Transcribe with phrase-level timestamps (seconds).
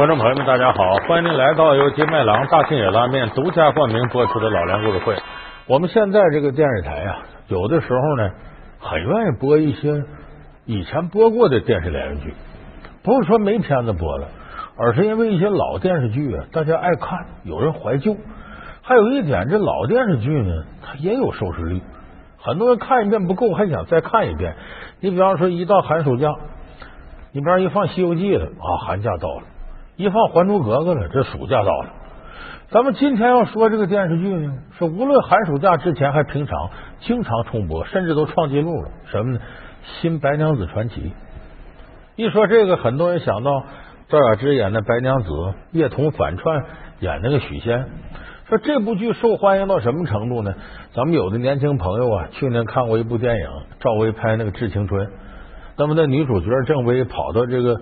[0.00, 5.14] 观众朋友们，大家好，欢迎您来到由金麦郎大庆野拉面独家冠名播出的老梁故事会。
[5.66, 7.18] 我们现在这个电视台啊，
[7.48, 8.30] 有的时候呢，
[8.78, 10.02] 很愿意播一些
[10.64, 12.34] 以前播过的电视连续剧，
[13.02, 14.28] 不是说没片子播了，
[14.78, 18.16] 而是因为一些老电视剧啊，大家爱看，有人怀旧。
[18.80, 21.82] 还有一点，这老电视剧呢，它也有收视率，
[22.38, 24.56] 很多人看一遍不够，还想再看一遍。
[25.00, 26.26] 你比方说，一到寒暑假，
[27.32, 29.42] 你比方一放《西游记》了啊，寒假到了。
[30.00, 31.90] 一放《还珠格格》了，这暑假到了。
[32.70, 38.88] 咱们今天要说这个电视剧呢，是无论寒暑假之前还平常，经常重播，甚至都创纪录了。
[39.10, 39.38] 什么呢？
[40.00, 41.02] 《新白娘子传奇》。
[42.16, 43.62] 一说这个，很多人想到
[44.08, 45.28] 赵雅芝演的白娘子，
[45.72, 46.64] 叶童反串
[47.00, 47.84] 演那个许仙。
[48.48, 50.54] 说这部剧受欢迎到什么程度呢？
[50.94, 53.46] 咱们有的年轻朋友啊，去年看过一部电影，
[53.80, 55.06] 赵薇拍那个《致青春》，
[55.76, 57.78] 那么那女主角郑薇跑到这个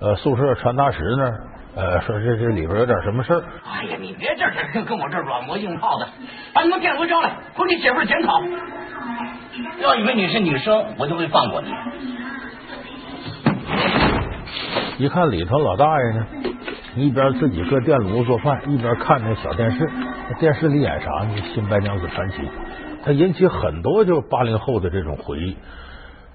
[0.00, 1.44] 呃宿舍传达室那儿。
[1.74, 3.42] 呃，说这这里边有点什么事儿？
[3.64, 6.06] 哎呀，你别这跟跟我这软磨硬泡的，
[6.52, 8.42] 把你们电回招来，给你写份检讨。
[9.80, 11.68] 要以为你是女生，我就会放过你。
[14.98, 16.26] 一看里头老大爷呢，
[16.96, 19.90] 一边自己搁电炉做饭，一边看那小电视。
[20.38, 21.34] 电视里演啥呢？
[21.54, 22.36] 《新白娘子传奇》，
[23.02, 25.56] 它引起很多就是八零后的这种回忆。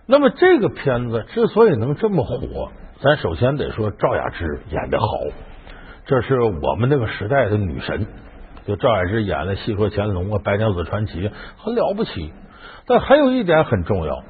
[0.07, 2.71] 那么这个片子之所以能这么火。
[2.99, 5.05] 咱首先得说赵雅芝演的好，
[6.07, 8.07] 这是我们那个时代的女神。
[8.65, 12.33] 就赵雅芝演了《戏说乾隆》啊，《白娘子传奇》很了不起。
[12.87, 14.23] 但还有一点很重要，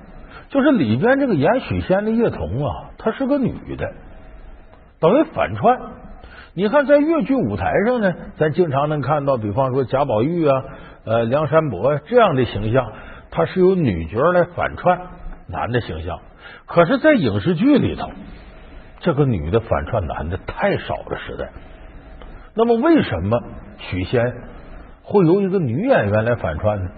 [0.50, 3.90] 就是里边这个演许仙的叶童啊，她是个女的，
[5.00, 5.80] 等于反串。
[6.54, 10.54] 你看在越剧舞台上呢，咱经常能看到，比方说贾宝玉啊、
[11.06, 12.92] 呃梁山伯这样的形象，
[13.32, 15.00] 她是由女角来反串
[15.48, 16.20] 男的形象。
[16.66, 18.10] 可是，在影视剧里头。
[19.00, 21.50] 这个女的反串男的太少了，时代。
[22.56, 23.40] 那么为什么
[23.78, 24.22] 许仙
[25.04, 26.90] 会由一个女演员来反串呢？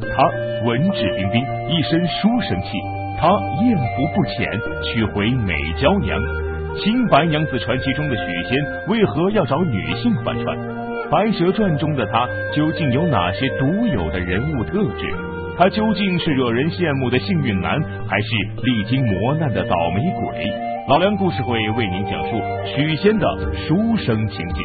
[0.00, 0.28] 她
[0.66, 2.68] 文质彬彬，一身书生气；
[3.20, 3.28] 她
[3.62, 4.48] 艳福不浅，
[4.84, 6.18] 娶回美娇娘。
[6.78, 10.56] 新白娘子传奇中的许仙为何要找女性反串？
[11.10, 15.06] 白蛇传中的他究竟有哪些独有的人物特质？
[15.58, 18.28] 他究竟是惹人羡慕的幸运男，还是
[18.62, 20.71] 历经磨难的倒霉鬼？
[20.88, 24.62] 老梁故事会为您讲述许仙的书生情节。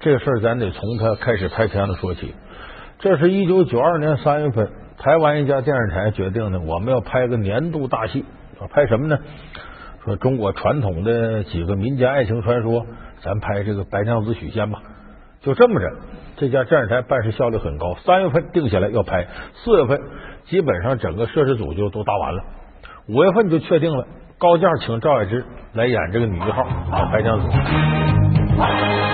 [0.00, 2.34] 这个事儿咱得从他开始拍片子说起。
[2.98, 4.68] 这是一九九二年三月份，
[4.98, 8.24] 台湾一家电视台决定呢，我们要拍个年度大戏。
[8.58, 9.18] 说拍什么呢？
[10.04, 12.84] 说中国传统的几个民间爱情传说，
[13.22, 14.82] 咱拍这个白娘子许仙吧。
[15.40, 15.86] 就这么着，
[16.36, 17.94] 这家电视台办事效率很高。
[18.04, 20.00] 三月份定下来要拍，四月份
[20.46, 22.42] 基本上整个摄制组就都搭完了，
[23.08, 24.06] 五月份就确定了。
[24.40, 26.64] 高价请赵雅芝来演这个女一号
[27.12, 29.09] 白娘子。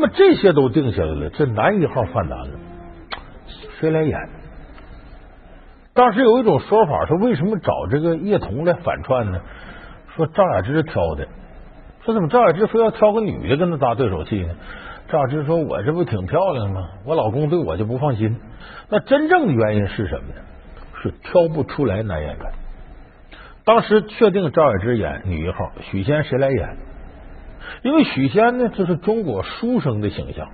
[0.00, 2.58] 那么这些都定下来了，这男一号犯难了，
[3.78, 4.18] 谁来演？
[5.92, 9.42] 当时有一种说法说，为什么找这个叶童来反串呢？
[10.16, 11.28] 说赵雅芝挑的，
[12.02, 14.54] 说怎么赵雅芝非要挑个女的跟他搭对手戏呢？
[15.10, 16.88] 赵雅芝说：“我这不挺漂亮吗？
[17.04, 18.40] 我老公对我就不放心。”
[18.88, 20.40] 那真正的原因是什么呢？
[21.02, 22.52] 是挑不出来男演员。
[23.66, 26.76] 当时确定赵雅芝演女一号，许仙谁来演？
[27.82, 30.48] 因为许仙呢，这是中国书生的形象，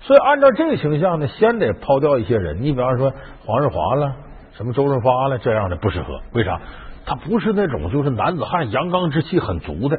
[0.00, 2.62] 所以按照这个形象呢，先得抛掉一些人。
[2.62, 3.12] 你比方说
[3.44, 4.16] 黄日华了，
[4.54, 6.20] 什么周润发了，这样的不适合。
[6.32, 6.60] 为啥？
[7.04, 9.98] 他不是那种就是男子汉阳刚之气很足的，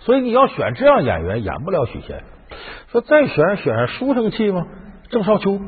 [0.00, 2.24] 所以你要选这样演员，演不了许仙。
[2.90, 4.66] 说再选选书生气吗？
[5.08, 5.60] 郑少秋，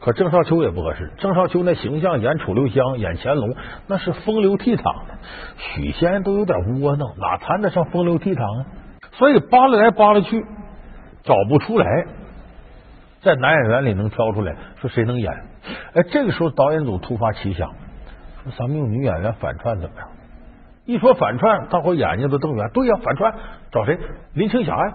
[0.00, 1.12] 可郑少秋也不合适。
[1.18, 3.54] 郑少秋那形象演楚留香、演乾隆，
[3.86, 5.14] 那是风流倜傥的。
[5.56, 8.66] 许仙都有点窝囊，哪谈得上风流倜傥啊？
[9.12, 10.44] 所以扒拉来扒拉去，
[11.24, 11.86] 找不出来，
[13.22, 15.32] 在男演员里能挑出来，说谁能演？
[15.94, 17.70] 哎，这个时候导演组突发奇想，
[18.44, 20.08] 说咱们用女演员反串怎么样？
[20.84, 22.70] 一说反串，大伙眼睛都瞪圆。
[22.72, 23.34] 对呀，反串
[23.72, 23.98] 找谁？
[24.34, 24.94] 林青霞呀？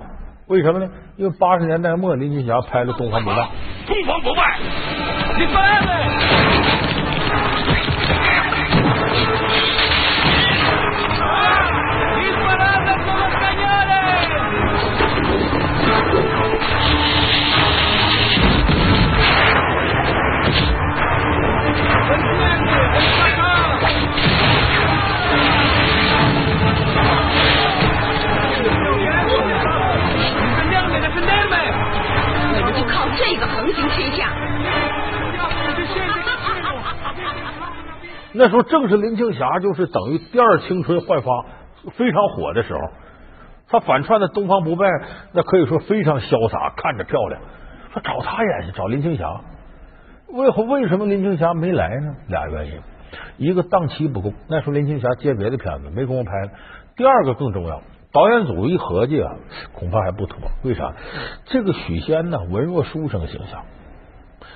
[0.52, 0.90] 为什么呢？
[1.16, 3.36] 因为八十年代末林青霞拍了《东方不败》，
[3.88, 4.60] 东方不败，
[5.40, 5.92] 你败了。
[38.34, 41.46] 那时候正是林青霞就是等于第二青春焕发
[41.94, 42.80] 非常火的时候。
[43.70, 44.86] 他反串的《东方不败》，
[45.32, 47.42] 那可以说非常潇洒，看着漂亮。
[47.94, 49.42] 说找他演去，找林青霞。
[50.28, 52.16] 为何为什么林青霞没来呢？
[52.28, 52.82] 俩原因，
[53.38, 56.32] 一个档期不够，那时候林青霞接别的片子没工夫拍。
[56.98, 57.82] 第二个更重要，
[58.12, 59.36] 导演组一合计啊，
[59.74, 60.38] 恐怕还不妥。
[60.64, 60.94] 为啥？
[61.46, 63.64] 这个许仙呢，文弱书生形象，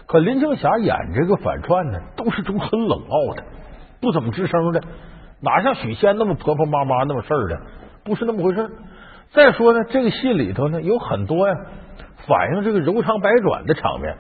[0.08, 3.44] 可林青霞演这个反串呢，都是种很冷傲的，
[4.02, 4.82] 不怎么吱声的，
[5.42, 7.60] 哪像许仙那么婆婆妈妈那么事儿的，
[8.04, 8.70] 不是那么回事。
[9.34, 11.54] 再说呢，这个戏里头呢有很多呀，
[12.28, 14.16] 反映这个柔肠百转的场面。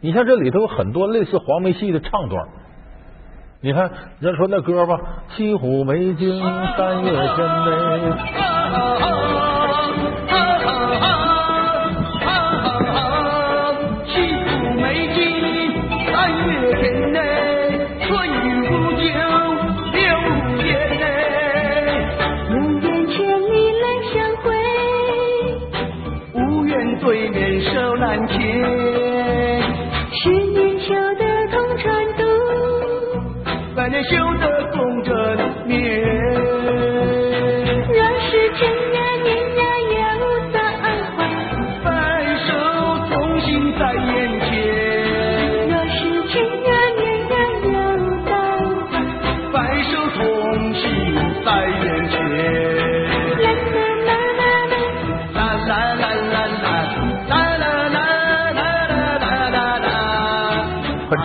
[0.00, 2.48] 你像这里头有很多类似黄梅戏的唱段。
[3.62, 3.90] 你看，
[4.20, 4.98] 人家说那歌吧，
[5.36, 6.42] 《西湖美景
[6.78, 7.20] 三月天》
[7.68, 9.09] 嘞。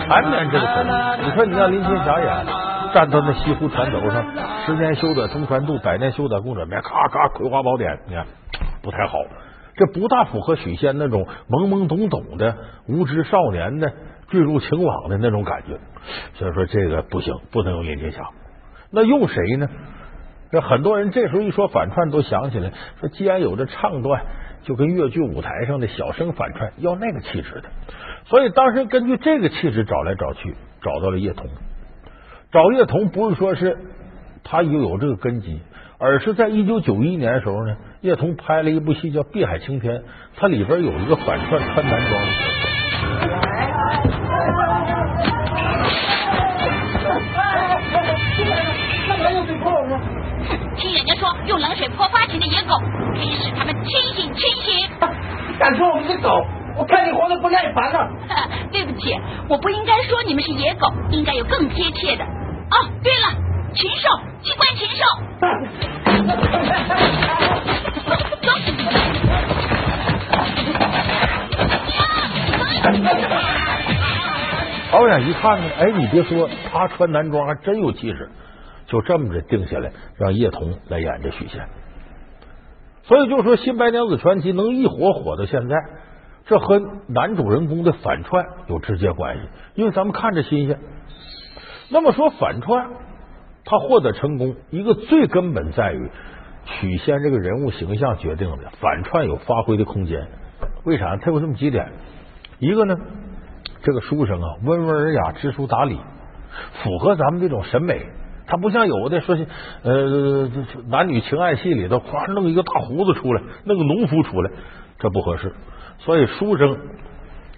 [0.06, 0.84] 缠绵这个词
[1.24, 2.46] 你说你让林青霞演，
[2.94, 4.24] 站到那西湖船头上，
[4.64, 8.24] 十年修得同船渡，百年修得共枕眠，咔咔葵花宝典，你看
[8.82, 9.18] 不太好，
[9.74, 12.54] 这不大符合许仙那种懵懵懂懂的
[12.86, 13.92] 无知少年的
[14.28, 15.78] 坠入情网的那种感觉。
[16.34, 18.22] 所以说这个不行，不能用林青霞。
[18.92, 19.68] 那用谁呢？
[20.52, 22.70] 这很多人这时候一说反串，都想起来
[23.00, 24.22] 说，既然有这唱段，
[24.66, 27.70] 就跟越剧舞台上的小生反串要那个气质的。
[28.26, 31.46] 所以当时根据这个气质找来找去，找到了叶童。
[32.52, 33.78] 找叶童不是说是
[34.44, 35.60] 他又有这个根基，
[35.98, 39.98] 而是在一九九一年的时候呢，叶童拍了一部戏叫《碧海青天》，
[40.36, 42.65] 它里边有一个反串穿男装
[51.46, 52.74] 用冷水泼发情的野狗，
[53.14, 54.88] 可以使他们清醒清醒。
[55.58, 56.44] 敢说我们是狗？
[56.76, 58.08] 我看你活得不耐烦了。
[58.72, 59.16] 对不起，
[59.48, 62.24] 我不应该说你们是野狗，应该有更贴切的。
[62.24, 63.32] 哦，对了，
[63.74, 64.08] 禽兽，
[64.42, 65.04] 机关禽兽。
[74.92, 78.30] 导演一看呢，哎，你别说，他穿男装还真有气势，
[78.86, 81.66] 就这么着定下来，让叶童来演这许仙。
[83.04, 85.76] 所以就说《新白娘子传奇》能一火火到现在。
[86.48, 89.42] 这和男主人公的反串有直接关系，
[89.74, 90.78] 因为咱们看着新鲜。
[91.90, 92.88] 那么说反串，
[93.64, 96.08] 他获得成功，一个最根本在于
[96.64, 100.28] 许仙这个人物形象决定的，反串有发挥的空间。
[100.84, 101.16] 为啥？
[101.16, 101.90] 他有这么几点：
[102.60, 102.96] 一个呢，
[103.82, 105.98] 这个书生啊，温文尔雅，知书达理，
[106.84, 108.06] 符合咱们这种审美。
[108.46, 109.46] 他不像有的说是
[109.82, 110.48] 呃
[110.88, 114.50] 男女情爱戏里头，夸弄一个大胡子出来，弄个农夫出来，
[114.98, 115.52] 这不合适。
[115.98, 116.78] 所以书生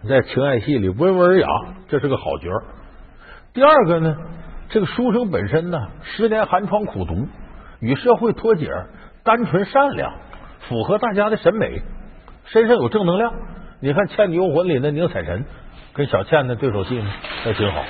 [0.09, 1.47] 在情爱戏里温文尔雅，
[1.89, 2.49] 这是个好角。
[3.53, 4.17] 第二个呢，
[4.71, 7.29] 这个书生本身呢，十年寒窗苦读，
[7.81, 8.71] 与社会脱节，
[9.25, 10.15] 单纯善良，
[10.69, 11.83] 符合大家的审美，
[12.47, 13.33] 身上有正能量。
[13.81, 15.45] 你看《倩女幽魂》里那宁采臣
[15.93, 17.11] 跟小倩的对手戏呢，
[17.45, 17.85] 那挺好。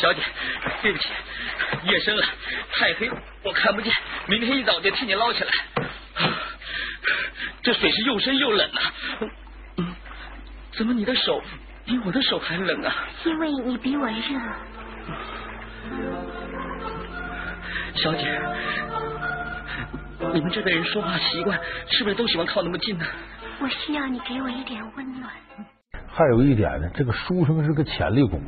[0.00, 0.22] 小姐，
[0.82, 1.08] 对不起，
[1.84, 2.22] 夜深了，
[2.72, 3.10] 太黑，
[3.42, 3.92] 我看不见。
[4.26, 5.50] 明天一早就替你捞起来。
[7.62, 8.80] 这水是又深又冷啊！
[10.72, 11.42] 怎么你的手
[11.84, 12.94] 比我的手还冷啊？
[13.24, 14.40] 因为你比我热。
[17.96, 18.40] 小姐，
[20.32, 21.60] 你们这辈人说话习惯
[21.90, 23.04] 是不是都喜欢靠那么近呢？
[23.60, 25.30] 我需要你给我一点温暖。
[26.08, 28.40] 还有一点呢，这个书生是个潜力股。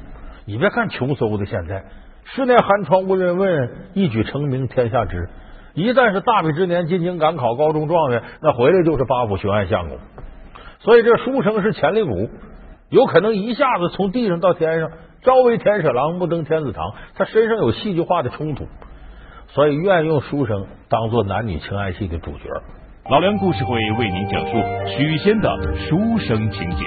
[0.47, 1.85] 你别看穷嗖的，现在
[2.25, 5.29] 十年寒窗无人问，一举成名天下知。
[5.75, 9.99] 一旦是大比之年进京赶考高中状元，那回来就是八府巡按相公。
[10.81, 12.31] 所以这书生是潜力股，
[12.91, 14.91] 有可能一下子从地上到天上，
[15.23, 16.93] 朝为田舍郎，暮登天子堂。
[17.15, 18.67] 他身上有戏剧化的冲突，
[19.49, 22.49] 所以愿用书生当做男女情爱戏的主角。
[23.11, 24.53] 老梁故事会为您讲述
[24.97, 26.85] 许仙的书生情节。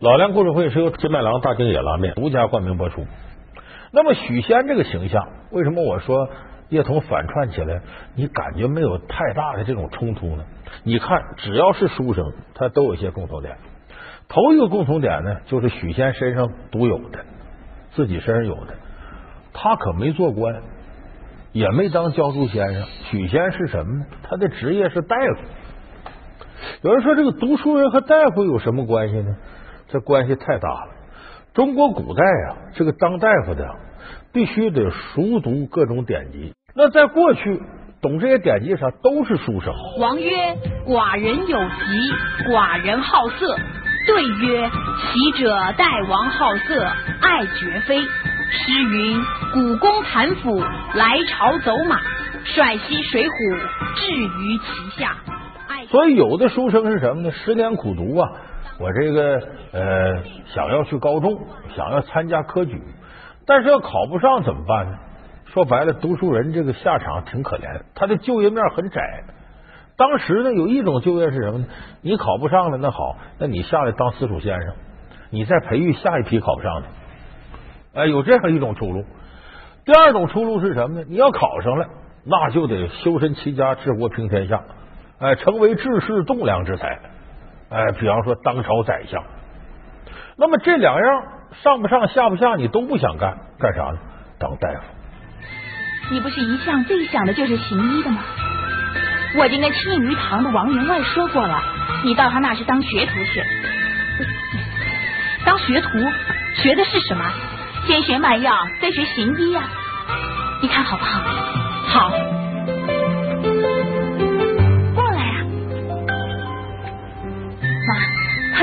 [0.00, 3.04] 老梁故事会是由金麦郎大京野拉面独家冠名播出。
[3.90, 6.28] 那么许仙这个形象，为什么我说
[6.68, 7.80] 叶童反串起来，
[8.14, 10.44] 你感觉没有太大的这种冲突呢？
[10.84, 13.56] 你看，只要是书生，他都有一些共同点。
[14.28, 17.24] 头一个共同点呢，就是许仙身上独有的，
[17.92, 18.74] 自己身上有的，
[19.54, 20.56] 他可没做官，
[21.52, 22.84] 也没当教书先生。
[23.10, 24.06] 许仙是什么呢？
[24.22, 25.40] 他的职业是大夫。
[26.82, 29.36] 有人说，这个读书人和大夫有什么关系呢？
[29.88, 30.97] 这关系太大了。
[31.58, 33.68] 中国古代啊，这个当大夫的
[34.32, 36.52] 必须得熟读各种典籍。
[36.76, 37.60] 那在过去，
[38.00, 39.74] 懂这些典籍啥都是书生。
[39.98, 40.30] 王曰
[40.86, 43.56] ：“寡人有疾，寡人好色。”
[44.06, 44.70] 对曰
[45.02, 46.80] ：“其者大王好色，
[47.22, 49.20] 爱绝非。”诗云
[49.52, 51.98] ：“古公盘斧，来朝走马，
[52.44, 53.32] 率西水浒，
[53.96, 55.16] 至于其下。”
[55.90, 57.32] 所以有的书生是什么呢？
[57.32, 58.30] 十年苦读啊，
[58.78, 59.40] 我这个
[59.72, 60.22] 呃
[60.54, 61.38] 想要去高中，
[61.76, 62.80] 想要参加科举，
[63.44, 64.98] 但是要考不上怎么办呢？
[65.46, 69.24] 说白了，读书人这个下场挺可怜，他的就业面很窄。
[69.96, 71.66] 当时呢，有一种就业是什么呢？
[72.02, 74.74] 你考不上了，那好，那你下来当私塾先生，
[75.30, 76.88] 你再培育下一批考不上的。
[77.94, 79.04] 哎，有这样一种出路。
[79.84, 81.06] 第二种出路是什么呢？
[81.08, 81.88] 你要考上了，
[82.24, 84.62] 那就得修身齐家治国平天下，
[85.18, 87.00] 哎，成为治世栋梁之才。
[87.70, 89.22] 哎，比方说当朝宰相。
[90.36, 91.22] 那么这两样
[91.62, 93.98] 上不上下不下，你都不想干，干啥呢？
[94.38, 94.80] 当大夫。
[96.10, 98.22] 你不是一向最想的就是行医的吗？
[99.36, 101.60] 我已经跟青鱼堂的王员外说过了，
[102.04, 103.42] 你到他那是当学徒去。
[105.44, 105.88] 当学徒
[106.54, 107.24] 学的是什么？
[107.86, 109.62] 先学卖药，再学行医呀。
[110.62, 111.20] 你看好不好？
[111.88, 112.12] 好。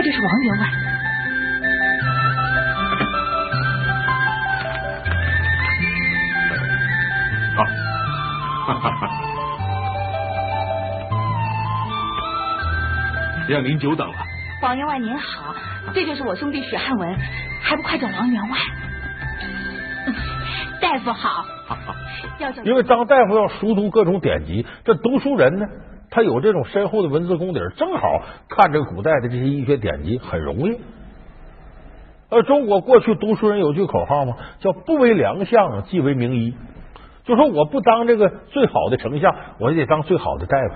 [0.05, 0.67] 就是王员外。
[7.55, 7.63] 好，
[8.67, 9.09] 哈哈哈。
[13.49, 14.15] 让您久等了，
[14.61, 15.55] 王员外您好，
[15.91, 17.17] 这就是我兄弟许汉文，
[17.63, 18.57] 还不快叫王员外？
[20.79, 21.47] 大夫好，
[22.37, 25.65] 要因为当大夫要熟读各种典籍，这读书人呢，
[26.15, 30.79] 他有这种深厚的文字功底，正好看这古代的这些医学典籍很容易。
[32.29, 34.37] 而中国过去读书人有句口号吗？
[34.59, 36.55] 叫不为良相，即为名医。
[37.25, 40.75] 就说我不当这个最好的丞相，我也得当最好的大夫，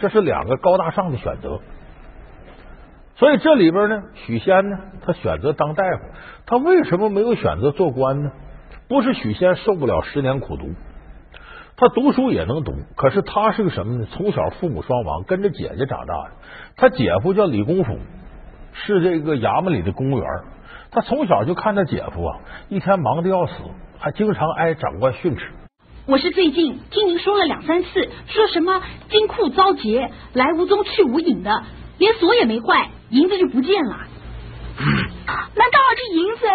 [0.00, 1.60] 这是两个高大上的选择。
[3.14, 6.02] 所以这里边呢，许仙呢，他选择当大夫，
[6.46, 8.32] 他为什么没有选择做官呢？
[8.88, 10.70] 不是许仙受不了十年苦读，
[11.80, 14.06] 他读书也能读，可是他是个什么呢？
[14.12, 16.32] 从小父母双亡，跟着姐姐长大的。
[16.76, 17.98] 他姐夫叫李公甫，
[18.74, 20.26] 是这个衙门里的公务员。
[20.90, 23.54] 他从小就看他姐夫啊，一天忙得要死，
[23.98, 25.50] 还经常挨长官训斥。
[26.04, 31.62] 我是最近听您说了两三次，说什么金库遭劫，来无踪去无影的，
[31.96, 32.90] 连锁也没坏。
[33.08, 33.96] 银子就不见了，
[35.56, 36.46] 难道这银子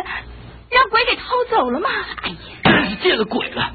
[0.70, 1.89] 让鬼给偷走了吗？
[2.22, 3.72] 哎呀，真是见了鬼了！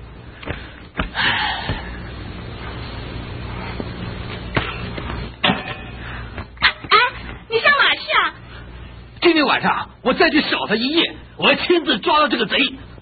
[6.62, 6.97] 哎，
[7.49, 8.35] 你上哪去啊？
[9.21, 12.59] 今天晚上我再去守他一夜，我要亲自抓到这个贼，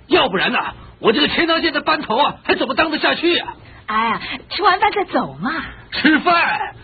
[0.06, 0.58] 要不然呢，
[1.00, 3.54] 我这个钱塘县的班头啊，还怎么当得下去啊？
[3.86, 5.50] 哎呀，吃完饭再走嘛。
[5.90, 6.76] 吃饭，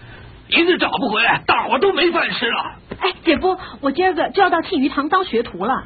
[0.48, 2.76] 银子找不回来，大伙都没饭吃了。
[2.98, 5.84] 哎，姐夫，我今儿个就要到庆余堂当学徒了。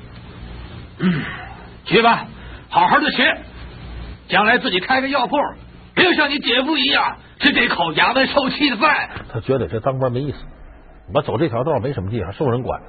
[1.01, 1.23] 嗯，
[1.85, 2.25] 去吧，
[2.71, 3.37] 好好的学，
[4.29, 5.37] 将来自己开个药铺，
[5.95, 9.11] 别像你姐夫一样吃这口衙门受气的饭。
[9.31, 10.39] 他觉得这当官没意思，
[11.13, 12.81] 我走这条道没什么地方，受人管。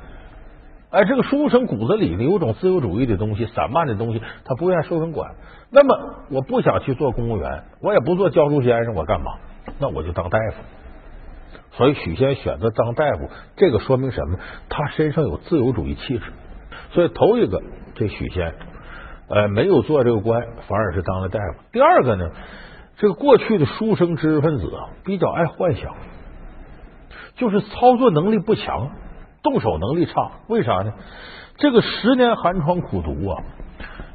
[0.92, 5.36] 哎，这个书生骨子里呢有种自由主义的东西，散漫的东西，他不愿意受人管。
[5.72, 9.34] 那么，我不想去做公务员，我也不做教书先生，我干嘛？
[9.78, 10.56] 那我就当大夫。
[11.74, 14.40] 所以许仙选择当大夫，这个说明什么？
[14.68, 16.24] 他身上有自由主义气质。
[16.92, 17.62] 所以头一个，
[17.94, 18.56] 这许仙
[19.30, 21.60] 呃没有做这个官，反而是当了大夫。
[21.72, 22.32] 第二个呢，
[22.98, 25.94] 这个过去的书生知识分子啊，比较爱幻想，
[27.36, 28.90] 就是操作能力不强，
[29.44, 30.14] 动手能力差。
[30.48, 30.94] 为啥呢？
[31.58, 33.44] 这个十年寒窗苦读啊，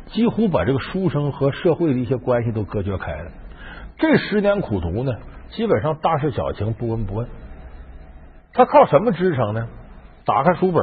[0.07, 3.31] 几乎把这个书生和社会的一些关系都隔绝开了。
[3.99, 5.12] 这十年苦读呢，
[5.50, 7.28] 基本上大事小情不闻不问。
[8.52, 9.66] 他靠什么支撑呢？
[10.25, 10.83] 打开书本，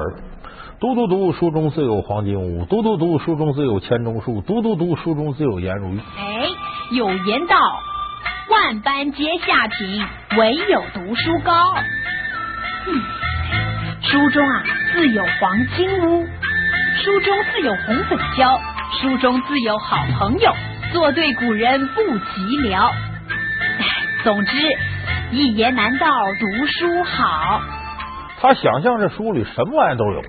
[0.79, 5.99] 读读读，书中自有黄金屋；读读读，书中自有钱钟书；读读读，书中自有颜如玉。
[5.99, 6.47] 哎，
[6.91, 7.55] 有言道
[8.51, 10.05] ：“万般皆下品，
[10.37, 11.53] 唯有读书高。”
[12.85, 13.01] 嗯，
[14.11, 18.59] 书中啊自有黄金屋，书中自有红粉交，
[18.99, 20.51] 书中自有好朋友，
[20.91, 22.91] 做对古人不寂寥。
[24.25, 24.51] 总之，
[25.31, 27.61] 一言难道读书好。
[28.41, 30.23] 他想象这书里什么玩意都有，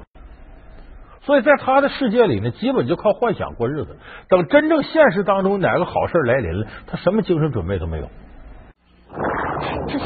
[1.23, 3.99] 所以在他的世界里呢，基本就靠幻想过日子。
[4.29, 8.09] 等真正现实当中哪个好事来临了，他什么精神准备都没有。
[9.89, 10.05] 这是。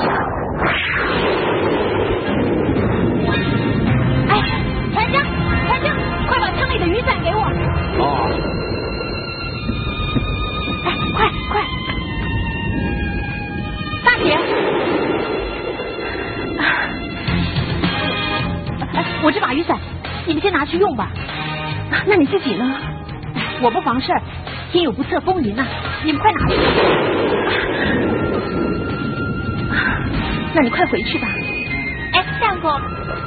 [6.76, 7.40] 快把舱里的雨伞给我。
[7.98, 8.04] 哦。
[10.84, 11.62] 哎，快快！
[14.04, 14.36] 大姐。
[18.94, 19.78] 哎，我这把雨伞，
[20.26, 21.08] 你们先拿去用吧。
[22.06, 22.76] 那你自己呢？
[23.62, 24.20] 我不妨事儿，
[24.70, 25.64] 天有不测风云呐，
[26.04, 26.56] 你们快拿去。
[30.54, 31.26] 那你快回去吧。
[32.12, 32.70] 哎，相公，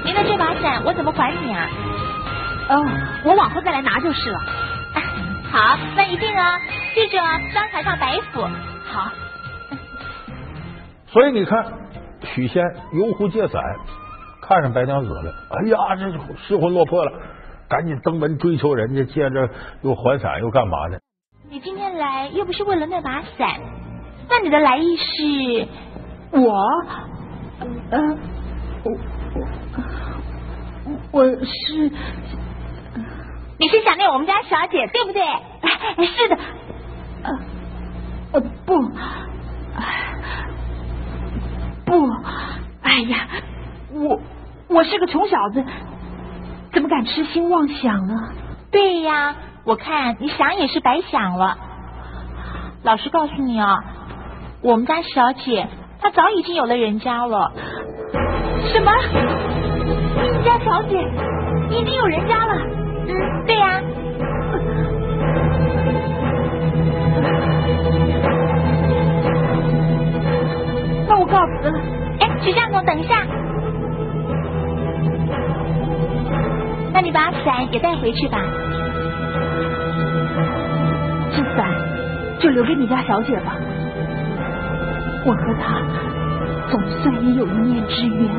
[0.06, 1.68] 您的这把伞我怎么还你啊？
[2.69, 2.85] 哦，
[3.25, 4.39] 我往后再来拿就是了。
[5.51, 6.59] 好，那一定啊，
[6.93, 7.17] 记着
[7.51, 8.41] 双台上白虎。
[8.85, 9.11] 好。
[11.07, 11.65] 所以你看，
[12.23, 13.61] 许仙游湖借伞，
[14.41, 15.33] 看上白娘子了。
[15.49, 16.11] 哎呀，这
[16.47, 17.11] 失魂落魄了，
[17.67, 19.49] 赶紧登门追求人家，借着
[19.81, 21.01] 又还伞又干嘛的？
[21.49, 23.59] 你今天来又不是为了那把伞，
[24.29, 25.67] 那你的来意是？
[26.31, 26.53] 我，
[27.89, 27.99] 呃，
[28.84, 28.91] 我
[29.34, 31.91] 我我是，
[33.60, 35.22] 你是想念我们家小姐对不对？
[36.06, 36.38] 是的，
[37.24, 37.39] 呃
[38.32, 38.82] 呃不，
[41.86, 42.10] 不，
[42.82, 43.28] 哎呀，
[43.91, 44.22] 我
[44.69, 45.62] 我是个穷小子，
[46.72, 48.13] 怎么敢痴心妄想呢？
[48.72, 51.58] 对呀，我看你想也是白想了。
[52.84, 53.84] 老实告诉你啊，
[54.62, 55.67] 我们家小姐。
[56.02, 57.52] 她早已经有了人家了。
[58.72, 58.89] 什么？
[59.04, 60.98] 你们家小姐
[61.72, 62.56] 已经有人家了？
[63.10, 63.82] 嗯，对呀。
[71.08, 71.80] 那我告辞了。
[72.19, 73.26] 哎，徐相公，等一下。
[76.93, 78.39] 那你把伞也带回去吧。
[81.32, 81.67] 这伞
[82.39, 83.56] 就留给你家小姐吧。
[85.26, 85.82] 我和她
[86.69, 88.30] 总算也有一面之缘。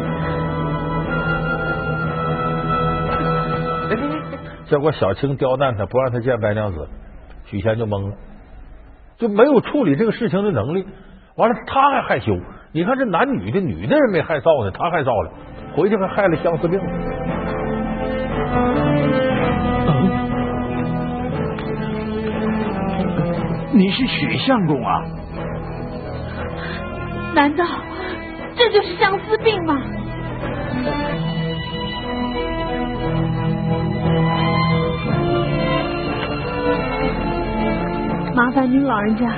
[4.71, 6.87] 结果小青刁难他，不让他见白娘子，
[7.47, 8.15] 许仙就懵了，
[9.19, 10.87] 就没有处理这个事情的能力。
[11.35, 12.39] 完了，他还害羞。
[12.71, 15.33] 你看这男女的，女的人没害臊呢，他害臊了，
[15.75, 16.79] 回去还害了相思病。
[23.73, 25.03] 你是许相公啊？
[27.35, 27.65] 难道
[28.55, 29.83] 这就是相思病吗？
[38.41, 39.31] 麻烦您老人家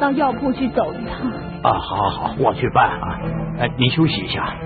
[0.00, 1.30] 到药铺去走一趟。
[1.62, 3.20] 啊，好，好，好，我去办啊。
[3.58, 4.56] 哎，您休息一下。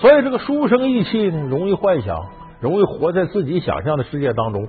[0.00, 2.18] 所以这个书生意气呢，容易幻想，
[2.58, 4.66] 容易活在自己想象的世界当中。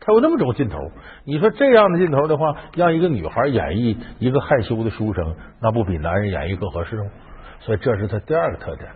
[0.00, 0.78] 他有那么种劲头，
[1.26, 7.10] 你说这样的劲头的话，让一个女孩演绎一个害羞的书生，那不比男人演绎更合适吗？
[7.58, 8.88] 所以这是他第二个特点。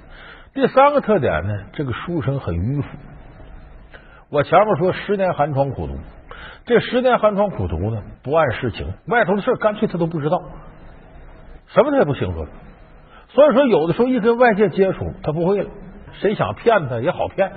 [0.55, 2.89] 第三个特点呢，这个书生很迂腐。
[4.35, 5.97] 我前面说十年寒窗苦读，
[6.67, 10.43] 这十年寒窗苦读呢，不谙世情，外头的事干脆他都不知道，
[11.69, 12.45] 什么他也不清楚。
[13.29, 15.71] 所以说，有的时候一跟外界接触，他不会了，
[16.21, 17.53] 谁想骗他也好骗。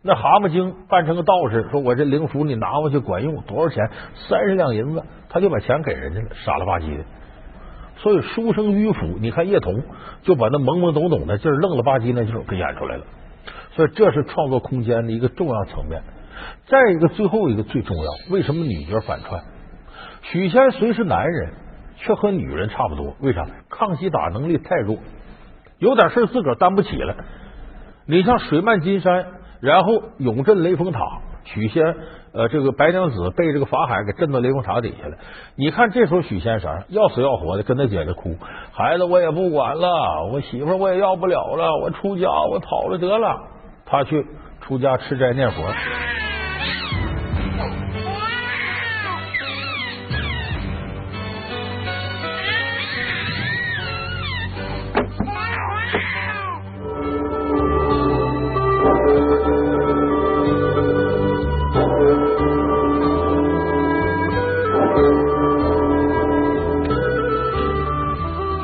[0.00, 3.90] 那蛤蟆精扮成个道士，说我这灵符你拿回去管用，多少钱？
[4.30, 7.04] 三十两银子，他就把钱给人家了，傻了吧唧的。
[7.98, 9.82] 所以书生迂腐，你看叶童
[10.22, 13.04] 就把那懵懵懂懂的劲儿、愣了吧唧那劲儿给演出来了。
[13.74, 16.02] 所以这是创作空间的一个重要层面。
[16.66, 19.42] 再一个，最后一个最重要，为什么女角反串？
[20.22, 21.52] 许仙虽是男人，
[21.96, 23.14] 却和女人差不多。
[23.20, 23.46] 为啥？
[23.68, 24.96] 抗击打能力太弱，
[25.78, 27.16] 有点事自个儿担不起了。
[28.06, 29.26] 你像水漫金山。
[29.62, 30.98] 然后永镇雷峰塔，
[31.44, 31.84] 许仙
[32.32, 35.16] 呃，这个白娘子被这个法海给震到雷峰塔底下了。
[35.54, 38.34] 你看这时候许仙啥要死要活的跟他姐姐哭，
[38.72, 43.36] 孩子我也不管了，我媳妇我也要不了了，我出家我跑了得了。
[43.92, 44.24] 他去
[44.62, 45.70] 出家吃斋念佛。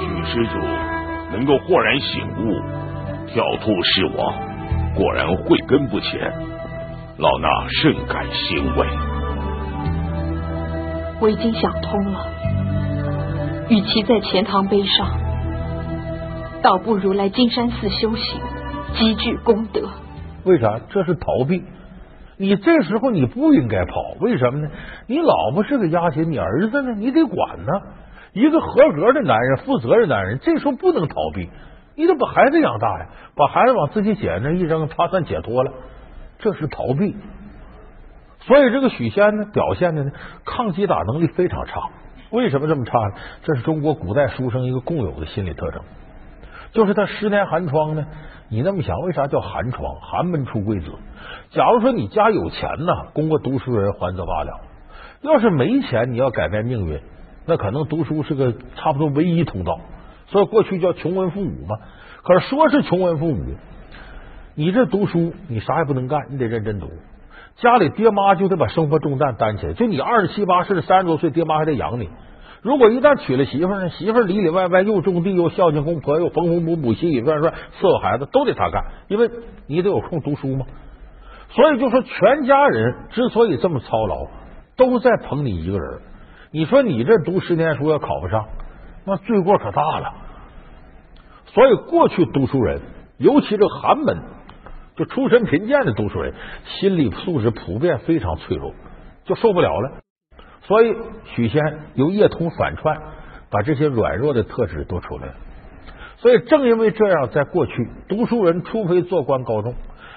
[0.00, 0.58] 女施主
[1.30, 2.62] 能够豁然醒悟，
[3.26, 4.32] 跳兔是我。
[4.98, 6.20] 果然慧根不浅，
[7.18, 8.84] 老衲甚感欣慰。
[11.20, 12.26] 我已经想通了，
[13.68, 15.06] 与其在钱塘碑上，
[16.62, 18.40] 倒不如来金山寺修行，
[18.96, 19.88] 积聚功德。
[20.42, 20.80] 为啥？
[20.90, 21.62] 这是逃避。
[22.36, 24.68] 你这时候你不应该跑，为什么呢？
[25.06, 26.94] 你老婆是个丫鬟，你儿子呢？
[26.96, 27.72] 你得管呢。
[28.32, 31.48] 一个合格的男人、负责任男人，这时候不能逃避，
[31.98, 35.72] 你得把孩子养大呀，把孩子往自己姐那一扔，他算解脱了。
[36.38, 37.16] 这是逃避。
[38.42, 40.12] 所以这个许仙呢，表现的呢，
[40.44, 41.90] 抗击打能力非常差。
[42.30, 43.14] 为什么这么差呢？
[43.42, 45.82] 这是中国古代书生一个共有的心理特征，
[46.70, 48.06] 就是他十年寒窗呢。
[48.48, 49.96] 你那么想，为啥叫寒窗？
[50.00, 50.92] 寒门出贵子。
[51.50, 54.60] 假如说你家有钱呢，供个读书人还则罢了；
[55.22, 57.00] 要是没钱，你要改变命运，
[57.44, 59.80] 那可能读书是个差不多唯一通道。
[60.28, 61.76] 所以过去叫穷文富武嘛。
[62.22, 63.56] 可是说是穷文富武，
[64.54, 66.88] 你这读书你啥也不能干，你得认真读。
[67.56, 69.72] 家里爹妈就得把生活重担担起来。
[69.72, 72.08] 就你二十七八岁、三十多岁，爹妈还得养你。
[72.60, 79.30] 如果一旦娶了媳妇呢，媳妇里里外外又种地又孝敬公婆又缝缝补补洗洗涮涮伺候孩子都得他干，因为
[79.66, 80.66] 你得有空读书嘛。
[81.50, 84.26] 所以就说全家人之所以这么操劳，
[84.76, 86.00] 都在捧你一个人。
[86.50, 88.46] 你说你这读十年书要考不上，
[89.08, 90.14] 那罪过可大了。
[91.46, 92.80] 所以过去读书人，
[93.16, 94.18] 尤其这寒门，
[94.96, 98.74] 就出身贫贱的读书人，心理素质普遍非常脆弱，
[99.24, 99.92] 就受不了了。
[100.62, 100.94] 所以
[101.34, 101.62] 许仙
[101.94, 102.98] 由叶童反串，
[103.50, 105.34] 把这些软弱的特质都出来了。
[106.18, 109.74] 所以正因为这样，在过去读书人除非做官高中，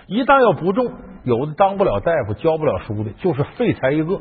[0.07, 0.91] 一旦要不中，
[1.23, 4.19] 有的当不了大夫、教不了书的，就是废材一个。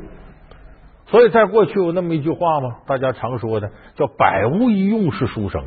[1.10, 2.76] 所以在过去有那么一句话吗？
[2.86, 5.64] 大家常说的叫“百无一用是书生”，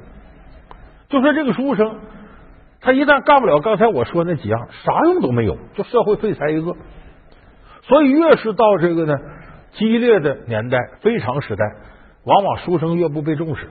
[1.10, 2.00] 就说这个书生，
[2.82, 6.76] 他一旦干不了刚才我说那几样，啥用都没有，就社会废材一个。
[7.84, 9.16] 所以越是到这个呢。
[9.76, 11.66] 激烈的年代，非常时代，
[12.26, 13.70] 往往书生越不被重视。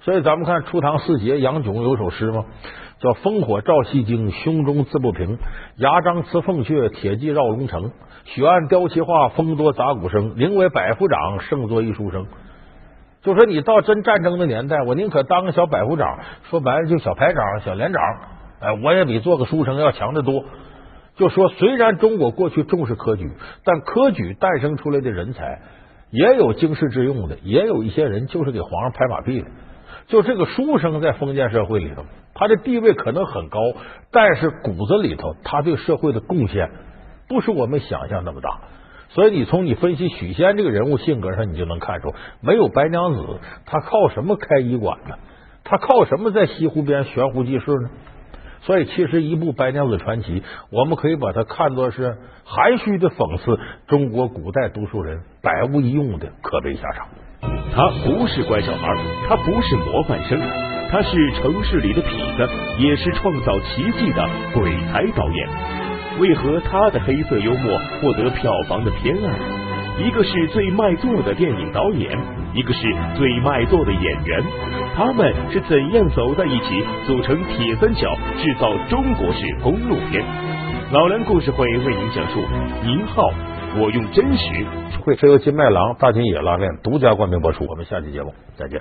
[0.00, 2.46] 所以咱们看初唐四杰杨炯有首诗吗？
[3.02, 5.36] 叫“烽火照西京，胸中自不平。
[5.76, 7.90] 牙璋刺凤阙，铁骑绕龙城。
[8.24, 10.34] 雪暗雕旗画，风多杂鼓声。
[10.36, 12.26] 宁为百夫长，胜作一书生。”
[13.22, 18.00] 就说你到真战争的年代，我宁可当个小百夫长，说白了就小排长、小连长，
[18.60, 20.44] 哎，我也比做个书生要强得多。
[21.16, 23.30] 就说，虽然中国过去重视科举，
[23.64, 25.60] 但科举诞生出来的人才
[26.10, 29.46] 也有经世致用的，也有一些人就是给皇上拍马屁的。
[30.06, 33.58] 就这个书生在封建社会里头，他的地位可能很高，
[34.10, 36.70] 但是骨子里头他对社会的贡献
[37.28, 38.60] 不是我们想象那么大。
[39.10, 45.16] 所以你从你分析许仙这个人物性格上，你就能看出，没有白娘子，他靠什么开医馆呢？
[45.64, 47.90] 他靠什么在西湖边悬壶济世呢？
[48.62, 57.08] 所以，其实一部《白娘子传奇》，我们可以把它看作是含蓄的讽刺中国古代读书人百无一用的可悲下场。
[57.74, 58.88] 他不是乖小孩，
[59.28, 60.38] 他不是模范生，
[60.90, 65.48] 他是城市里的痞子，也是创造奇迹的鬼才导演。
[66.18, 70.04] 为何他的黑色幽默获得票房的偏爱？
[70.04, 72.10] 一个是最卖座的电影导演，
[72.54, 74.42] 一个是最卖座的演员，
[74.94, 80.22] 他们是怎样走在一起，组成铁三角，制造中国式公路片？
[80.92, 82.40] 老梁故事会为您讲述。
[82.84, 83.30] 宁浩，
[83.80, 84.66] 我用真实。
[85.02, 87.66] 会是由金麦郎大金野拉面独家冠名播出。
[87.66, 88.80] 我们下期节目再见。